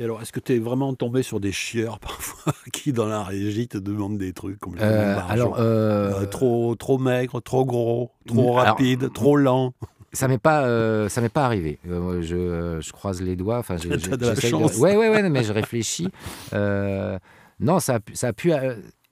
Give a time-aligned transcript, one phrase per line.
[0.00, 3.24] Et alors, est-ce que tu es vraiment tombé sur des chieurs parfois qui, dans la
[3.24, 8.12] régie, te demandent des trucs complètement Euh, alors, euh, Euh, trop, trop maigre, trop gros,
[8.26, 9.74] trop alors, rapide, trop lent.
[10.12, 11.78] Ça m'est pas, euh, ça m'est pas arrivé.
[11.88, 13.58] Euh, je, je croise les doigts.
[13.58, 14.76] Enfin, j'ai- de la chance.
[14.76, 16.08] Ouais, ouais, ouais, mais je réfléchis.
[16.52, 17.18] Euh,
[17.60, 18.52] non, ça a, pu- ça a pu.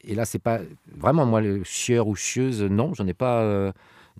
[0.02, 0.60] et là, c'est pas
[0.96, 2.62] vraiment moi le chieur ou chieuse.
[2.62, 3.72] Non, j'en ai pas.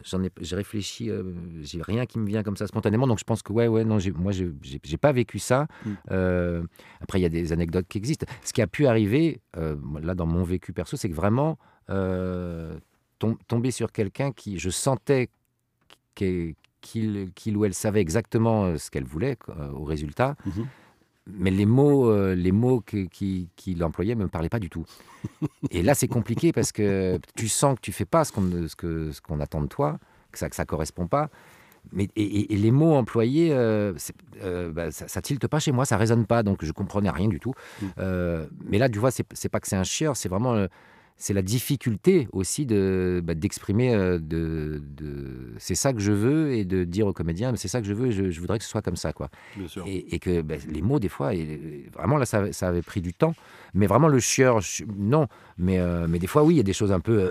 [0.05, 0.31] J'en ai.
[0.41, 1.11] J'ai réfléchi.
[1.11, 1.23] euh,
[1.63, 3.07] j'ai rien qui me vient comme ça spontanément.
[3.07, 5.67] Donc je pense que ouais, ouais, non, moi, j'ai j'ai- pas vécu ça.
[5.85, 5.91] Mm.
[6.11, 6.63] Euh,
[7.01, 8.27] après, il y a des anecdotes qui existent.
[8.45, 11.59] Ce qui a pu arriver, euh, là, dans mon vécu perso, c'est que vraiment
[13.19, 15.29] tom- tomber sur quelqu'un qui, je sentais
[16.15, 16.55] qu'il
[17.35, 19.37] qu'il ou elle savait exactement ce qu'elle voulait
[19.75, 20.67] au résultat, Mhm.
[21.27, 24.71] Mais les mots, euh, les mots que- qui- qu'il employait ne me parlaient pas du
[24.71, 24.85] tout.
[25.71, 28.77] Et là, c'est compliqué parce que tu sens que tu fais pas ce qu'on ce
[28.77, 29.99] que, ce qu'on attend de toi,
[30.31, 31.31] que ça ne correspond pas.
[31.93, 33.93] Mais, et, les mots employés, euh,
[34.43, 37.29] euh, bah, ça, ça tilte pas chez moi, ça résonne pas, donc je comprenais rien
[37.29, 37.55] du tout.
[37.81, 37.87] Mm.
[37.99, 40.67] Euh, mais là, tu vois, c'est pas que c'est un chieur, c'est vraiment
[41.19, 46.53] c'est la difficulté aussi de bah, d'exprimer euh, de, de- c'est ça que je veux
[46.53, 48.65] et de dire aux comédiens c'est ça que je veux et je, je voudrais que
[48.65, 49.31] ce soit comme ça quoi
[49.87, 53.01] et, et que bah, les mots des fois et, vraiment là ça, ça avait pris
[53.01, 53.35] du temps
[53.73, 56.65] mais vraiment le chieur je- non mais euh, mais des fois oui il y a
[56.65, 57.31] des choses un peu euh,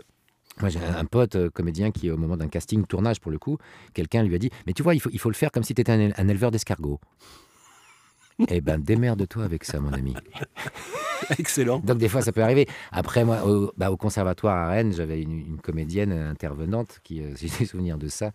[0.61, 3.57] moi, j'ai un pote euh, comédien qui, au moment d'un casting tournage, pour le coup,
[3.93, 5.75] quelqu'un lui a dit Mais tu vois, il faut, il faut le faire comme si
[5.75, 7.01] tu étais un, un éleveur d'escargots.
[8.49, 10.13] Eh ben, démerde-toi avec ça, mon ami.
[11.39, 11.79] Excellent.
[11.79, 12.67] Donc des fois ça peut arriver.
[12.91, 17.31] Après moi au, bah, au conservatoire à Rennes, j'avais une, une comédienne intervenante qui, euh,
[17.39, 18.31] j'ai des souvenirs de ça,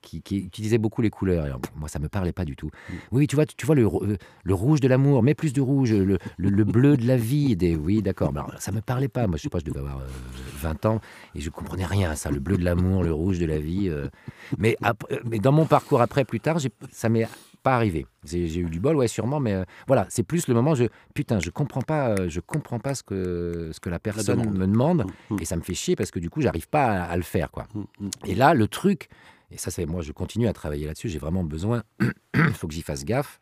[0.00, 1.44] qui, qui utilisait beaucoup les couleurs.
[1.44, 2.70] Et alors, moi ça me parlait pas du tout.
[3.12, 5.60] Oui, tu vois, tu, tu vois le, euh, le rouge de l'amour, mets plus de
[5.60, 7.54] rouge, le, le- le bleu de la vie.
[7.56, 8.32] Des, oui, d'accord.
[8.32, 9.26] Mais alors, ça me parlait pas.
[9.26, 10.06] Moi je sais pas, je devais avoir euh,
[10.60, 11.00] 20 ans
[11.34, 12.30] et je comprenais rien à ça.
[12.30, 13.88] Le bleu de l'amour, le rouge de la vie.
[13.88, 14.08] euh.
[14.58, 17.28] Mais, après- mais dans mon parcours après, plus tard, j'ai- ça m'est
[17.62, 18.06] pas arrivé.
[18.24, 20.72] J'ai eu du bol, ouais, sûrement, mais euh, voilà, c'est plus le moment.
[20.72, 23.98] où Je putain, je comprends pas, euh, je comprends pas ce que ce que la
[23.98, 24.58] personne demande.
[24.58, 25.36] me demande, Mm.
[25.40, 27.50] et ça me fait chier parce que du coup, j'arrive pas à, à le faire,
[27.50, 27.66] quoi.
[27.74, 28.10] Mm, mm.
[28.26, 29.08] Et là, le truc,
[29.50, 31.08] et ça, c'est moi, je continue à travailler là-dessus.
[31.08, 31.82] J'ai vraiment besoin.
[32.34, 33.40] Il faut que j'y fasse gaffe.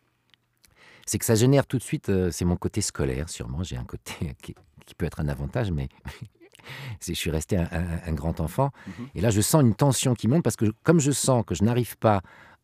[1.05, 2.09] C'est que ça génère tout de suite.
[2.09, 3.63] euh, c'est mon côté scolaire, sûrement.
[3.63, 4.53] J'ai un côté qui,
[4.85, 5.89] qui peut être un avantage, mais
[7.01, 8.71] je suis resté un, un- un grand enfant.
[8.87, 9.07] Mhm.
[9.15, 11.63] Et là, je sens une tension qui monte parce que comme je sens que je
[11.63, 12.21] n'arrive pas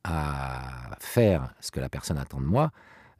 [0.08, 2.72] à faire ce que la personne attend de moi,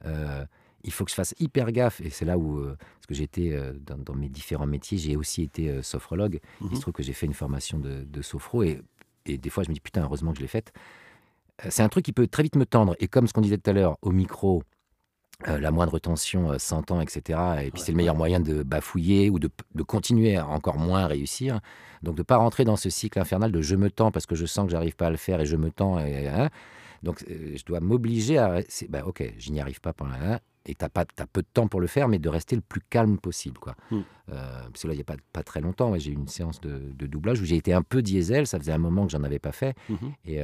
[0.06, 0.44] euh,
[0.84, 2.00] il faut que je fasse hyper gaffe.
[2.00, 5.16] Et c'est là où, euh, parce que été euh, dans, dans mes différents métiers, j'ai
[5.16, 6.40] aussi été sophrologue.
[6.60, 6.74] Il Mhm.
[6.76, 8.80] se trouve que j'ai fait une formation de, de sophro et,
[9.26, 10.72] et des fois je me dis putain, heureusement que je l'ai faite.
[11.68, 12.94] C'est un truc qui peut très vite me tendre.
[13.00, 14.62] Et comme ce qu'on disait tout à l'heure, au micro,
[15.46, 17.20] euh, la moindre tension euh, s'entend, etc.
[17.62, 20.78] Et puis Ouais, c'est le meilleur moyen de bafouiller ou de, de continuer à encore
[20.78, 21.60] moins réussir.
[22.02, 24.46] Donc de pas rentrer dans ce cycle infernal de je me tends parce que je
[24.46, 26.00] sens que j'arrive pas à le faire et je me tends.
[26.00, 26.50] Et, hein.
[27.02, 28.60] Donc euh, je dois m'obliger à...
[28.88, 30.14] Bah, ok, je n'y arrive pas pendant...
[30.14, 32.82] hein, et tu as, peu de temps pour le faire, mais de rester le plus
[32.90, 33.58] calme possible.
[33.58, 33.74] Quoi.
[33.90, 33.96] Mm.
[33.96, 36.60] Euh, parce que là, il n'y a pas, pas très longtemps, j'ai eu une séance
[36.60, 38.46] de, de doublage où j'ai été un peu diesel.
[38.46, 39.74] Ça faisait un moment que j'en avais pas fait.
[39.88, 40.12] Mhm.
[40.26, 40.42] Et,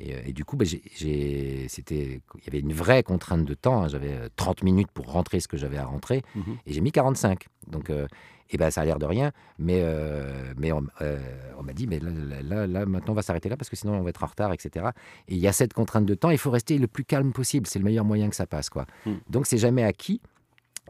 [0.00, 3.82] et, euh, et du coup, bah, c'était, il y avait une vraie contrainte de temps.
[3.82, 3.88] hein.
[3.88, 6.22] J'avais euh, 30 minutes pour rentrer ce que j'avais à rentrer.
[6.34, 6.56] Mhm.
[6.66, 7.46] Et j'ai mis 45.
[7.66, 8.06] Donc, euh,
[8.50, 9.32] et ben, ça a l'air de rien.
[9.58, 11.18] Mais, euh, mais on, euh,
[11.58, 12.10] on m'a dit, mais là,
[12.42, 14.52] là, là, maintenant, on va s'arrêter là parce que sinon, on va être en retard,
[14.52, 14.86] etc.
[15.28, 16.30] Et il y a cette contrainte de temps.
[16.30, 17.66] Il faut rester le plus calme possible.
[17.66, 18.70] C'est le meilleur moyen que ça passe.
[18.70, 18.86] Quoi.
[19.04, 19.12] Mm.
[19.28, 20.20] Donc, c'est jamais acquis.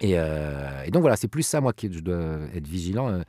[0.00, 3.22] Et, euh, et donc, voilà, c'est plus ça, moi, que je dois être vigilant, euh,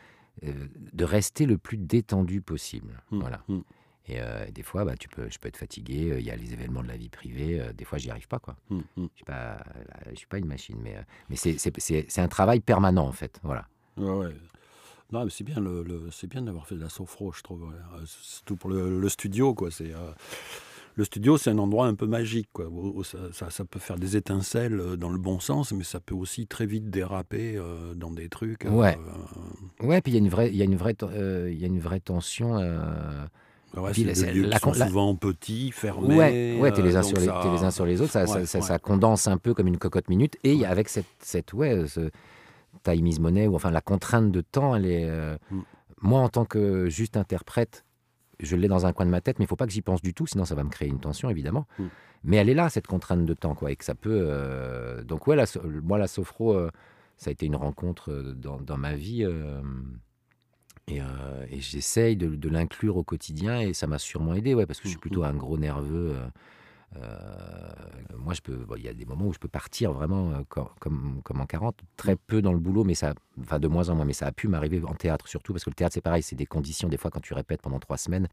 [0.46, 0.52] euh,
[0.94, 3.02] de rester le plus détendu possible.
[3.12, 3.20] Mm.
[3.20, 3.42] Voilà.
[4.10, 6.12] Et euh, des fois, bah, tu peux, je peux être fatigué.
[6.12, 7.62] euh, Il y a les événements de la vie privée.
[7.62, 8.40] euh, des fois, j'y arrive pas.
[8.40, 8.56] Quoi.
[8.70, 8.82] Mm, mm.
[8.98, 9.64] Je suis pas,
[10.12, 10.96] je suis pas une machine, mais,
[11.30, 11.58] mais c'est,
[12.22, 13.40] un travail permanent en fait.
[13.44, 13.68] Voilà.
[13.98, 14.34] Ouais, ouais.
[15.12, 17.64] Non, mais c'est bien, le, le- c'est bien d'avoir fait de la sophro, je trouve.
[17.64, 17.76] ouais.
[18.06, 19.70] Surtout pour le, le studio, quoi.
[19.72, 19.92] C'est,
[20.96, 22.70] le studio, c'est un endroit un peu magique, quoi.
[23.04, 26.46] ça, ça- ça peut faire des étincelles dans le bon sens, mais ça peut aussi
[26.46, 28.66] très vite déraper euh, dans des trucs.
[28.66, 28.98] euh, Ouais.
[29.82, 30.96] Ouais, puis il y a une vraie, il y a une vraie,
[31.52, 32.58] il y a une vraie tension.
[33.78, 36.16] Ouais, Puis c'est la- des c'est lieux la qui sont la- souvent petits, fermés.
[36.16, 38.02] Ouais, ouais, t'es les uns euh, sur donc les, ça- t'es les uns sur les
[38.02, 38.66] autres, ça, ça, Ouais, ça- ouais.
[38.66, 40.38] ça condense un peu comme une cocotte minute.
[40.44, 42.10] Et avec cette, cette ouais, ce
[42.84, 45.08] time is money, ou enfin la contrainte de temps, elle est.
[45.10, 45.60] euh, Mm.
[46.02, 47.84] Moi, en tant que juste interprète,
[48.40, 50.02] je l'ai dans un coin de ma tête, mais il faut pas que j'y pense
[50.02, 51.68] du tout, sinon ça va me créer une tension, évidemment.
[51.78, 51.84] Mm.
[52.24, 54.10] Mais elle est là, cette contrainte de temps, quoi, et que ça peut.
[54.30, 55.44] euh, Donc, ouais, la
[55.84, 56.70] moi, la sophro, euh,
[57.18, 59.26] ça a été une rencontre dans, dans ma vie.
[60.92, 64.54] Euh, Et, euh, et j'essaye de, de l'inclure au quotidien et ça m'a sûrement aidé,
[64.54, 66.16] ouais, parce que je suis Mm, plutôt un gros nerveux.
[66.16, 66.28] euh,
[66.96, 67.70] euh,
[68.18, 68.56] moi, je peux.
[68.56, 71.40] bon, Il y a des moments où je peux partir vraiment euh, co- comme, comme
[71.42, 74.14] en 40, très peu dans le boulot, mais ça, enfin de moins en moins, mais
[74.14, 76.46] ça a pu m'arriver en théâtre surtout, parce que le théâtre c'est pareil, c'est des
[76.48, 78.28] conditions des fois quand tu répètes pendant trois semaines.